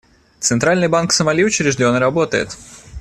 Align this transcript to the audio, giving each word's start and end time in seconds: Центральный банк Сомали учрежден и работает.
Центральный 0.39 0.87
банк 0.87 1.13
Сомали 1.13 1.43
учрежден 1.43 1.95
и 1.95 1.99
работает. 1.99 2.57